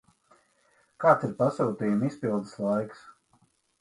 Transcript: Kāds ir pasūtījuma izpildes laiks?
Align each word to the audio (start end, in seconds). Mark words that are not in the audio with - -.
Kāds 1.03 1.27
ir 1.27 1.35
pasūtījuma 1.41 2.09
izpildes 2.11 2.57
laiks? 2.67 3.05